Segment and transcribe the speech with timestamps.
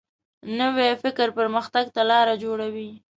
[0.59, 2.89] نوی فکر پرمختګ ته لاره جوړوي